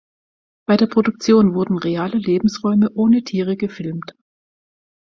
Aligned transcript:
Bei 0.65 0.77
der 0.77 0.87
Produktion 0.87 1.53
wurden 1.53 1.77
reale 1.77 2.17
Lebensräume 2.17 2.89
ohne 2.91 3.23
Tiere 3.23 3.55
gefilmt. 3.55 4.15